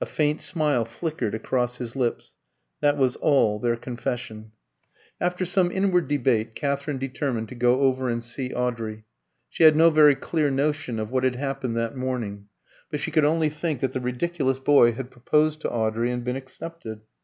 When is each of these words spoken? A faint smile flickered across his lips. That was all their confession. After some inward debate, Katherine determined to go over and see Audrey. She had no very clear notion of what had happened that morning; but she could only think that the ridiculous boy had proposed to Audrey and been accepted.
A 0.00 0.06
faint 0.06 0.40
smile 0.40 0.84
flickered 0.84 1.34
across 1.34 1.78
his 1.78 1.96
lips. 1.96 2.36
That 2.80 2.96
was 2.96 3.16
all 3.16 3.58
their 3.58 3.74
confession. 3.74 4.52
After 5.20 5.44
some 5.44 5.72
inward 5.72 6.06
debate, 6.06 6.54
Katherine 6.54 6.98
determined 6.98 7.48
to 7.48 7.56
go 7.56 7.80
over 7.80 8.08
and 8.08 8.22
see 8.22 8.54
Audrey. 8.54 9.04
She 9.48 9.64
had 9.64 9.74
no 9.74 9.90
very 9.90 10.14
clear 10.14 10.48
notion 10.48 11.00
of 11.00 11.10
what 11.10 11.24
had 11.24 11.34
happened 11.34 11.76
that 11.76 11.96
morning; 11.96 12.46
but 12.88 13.00
she 13.00 13.10
could 13.10 13.24
only 13.24 13.48
think 13.48 13.80
that 13.80 13.92
the 13.92 13.98
ridiculous 14.00 14.60
boy 14.60 14.92
had 14.92 15.10
proposed 15.10 15.60
to 15.62 15.70
Audrey 15.72 16.12
and 16.12 16.22
been 16.22 16.36
accepted. 16.36 17.00